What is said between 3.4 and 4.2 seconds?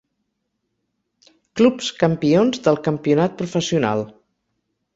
professional.